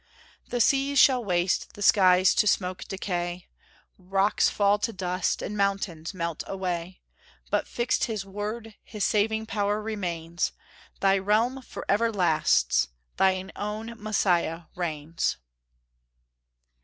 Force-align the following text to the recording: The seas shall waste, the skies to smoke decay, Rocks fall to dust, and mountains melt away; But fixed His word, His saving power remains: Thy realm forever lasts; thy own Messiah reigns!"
The 0.47 0.59
seas 0.59 0.97
shall 0.97 1.23
waste, 1.23 1.73
the 1.73 1.83
skies 1.83 2.33
to 2.33 2.47
smoke 2.47 2.85
decay, 2.87 3.47
Rocks 3.99 4.49
fall 4.49 4.79
to 4.79 4.91
dust, 4.91 5.43
and 5.43 5.55
mountains 5.55 6.11
melt 6.11 6.43
away; 6.47 7.03
But 7.51 7.67
fixed 7.67 8.05
His 8.05 8.25
word, 8.25 8.73
His 8.83 9.03
saving 9.05 9.45
power 9.45 9.79
remains: 9.79 10.53
Thy 11.01 11.19
realm 11.19 11.61
forever 11.61 12.11
lasts; 12.11 12.87
thy 13.17 13.51
own 13.55 13.93
Messiah 13.95 14.63
reigns!" 14.73 15.37